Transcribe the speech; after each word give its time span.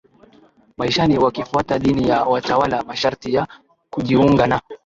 maishani 0.77 1.17
wakifuata 1.19 1.79
dini 1.79 2.07
ya 2.09 2.23
watawala 2.23 2.83
Masharti 2.83 3.33
ya 3.33 3.47
kujiunga 3.89 4.47
na 4.47 4.61